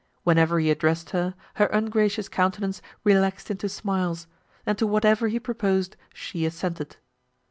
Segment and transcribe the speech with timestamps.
[0.23, 4.25] Whenever he addressed her, her ungracious countenance relaxed into smiles,
[4.65, 6.97] and to whatever he proposed she assented.